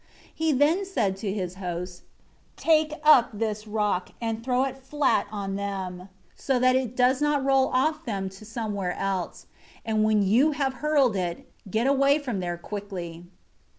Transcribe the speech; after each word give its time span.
6 0.23 0.29
He 0.33 0.51
then 0.51 0.83
said 0.83 1.15
to 1.17 1.31
his 1.31 1.57
hosts, 1.61 2.01
"Take 2.57 2.93
up 3.03 3.29
this 3.37 3.59
stone, 3.69 4.01
and 4.19 4.43
throw 4.43 4.63
it 4.63 4.79
flat 4.79 5.27
on 5.31 5.57
them, 5.57 6.09
so 6.35 6.57
that 6.57 6.75
it 6.75 6.95
doesn't 6.95 7.45
roll 7.45 7.67
off 7.67 8.03
them 8.03 8.27
to 8.29 8.43
somewhere 8.43 8.93
else. 8.93 9.45
And 9.85 10.03
when 10.03 10.23
you 10.23 10.53
have 10.53 10.73
hurled 10.81 11.15
it, 11.15 11.47
get 11.69 11.85
away 11.85 12.17
from 12.17 12.39
there 12.39 12.57
quickly." 12.57 13.25